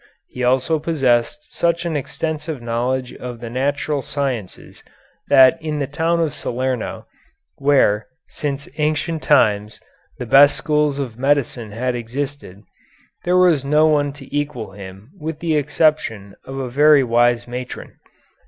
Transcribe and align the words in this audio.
He 0.25 0.43
also 0.43 0.79
possessed 0.79 1.53
such 1.53 1.85
an 1.85 1.95
extensive 1.95 2.59
knowledge 2.59 3.13
of 3.13 3.39
the 3.39 3.51
natural 3.51 4.01
sciences 4.01 4.83
that 5.29 5.61
in 5.61 5.77
the 5.77 5.85
town 5.85 6.19
of 6.19 6.33
Salerno, 6.33 7.05
where, 7.59 8.07
since 8.27 8.67
ancient 8.79 9.21
times, 9.21 9.79
the 10.17 10.25
best 10.25 10.57
schools 10.57 10.97
of 10.97 11.19
medicine 11.19 11.69
had 11.71 11.93
existed, 11.93 12.63
there 13.25 13.37
was 13.37 13.63
no 13.63 13.85
one 13.85 14.11
to 14.13 14.35
equal 14.35 14.71
him 14.71 15.11
with 15.19 15.37
the 15.37 15.55
exception 15.55 16.33
of 16.45 16.57
a 16.57 16.67
very 16.67 17.03
wise 17.03 17.47
matron." 17.47 17.99